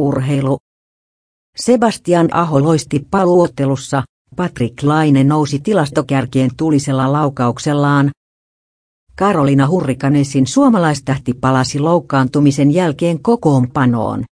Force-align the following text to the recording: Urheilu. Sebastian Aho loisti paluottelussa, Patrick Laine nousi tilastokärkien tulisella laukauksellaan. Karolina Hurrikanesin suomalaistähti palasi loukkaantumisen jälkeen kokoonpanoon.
Urheilu. 0.00 0.58
Sebastian 1.56 2.28
Aho 2.32 2.62
loisti 2.62 3.06
paluottelussa, 3.10 4.02
Patrick 4.36 4.82
Laine 4.82 5.24
nousi 5.24 5.58
tilastokärkien 5.58 6.50
tulisella 6.56 7.12
laukauksellaan. 7.12 8.10
Karolina 9.18 9.68
Hurrikanesin 9.68 10.46
suomalaistähti 10.46 11.34
palasi 11.34 11.80
loukkaantumisen 11.80 12.70
jälkeen 12.70 13.22
kokoonpanoon. 13.22 14.24